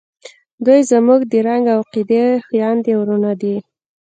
[0.65, 3.55] دوئ زموږ د رنګ او عقیدې خویندې او ورونه دي.